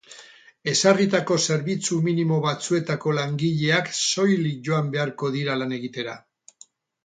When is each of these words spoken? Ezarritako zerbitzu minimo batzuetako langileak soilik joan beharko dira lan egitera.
Ezarritako 0.71 1.37
zerbitzu 1.43 1.97
minimo 2.07 2.39
batzuetako 2.47 3.15
langileak 3.19 3.93
soilik 4.07 4.59
joan 4.71 4.93
beharko 4.97 5.33
dira 5.41 5.63
lan 5.65 5.81
egitera. 5.83 6.21